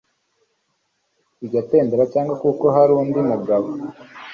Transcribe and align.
igatendera, 1.45 2.03
cyangwa 2.13 2.33
kuko 2.43 2.65
hari 2.75 2.91
undi 3.01 3.19
mugabo 3.29 3.67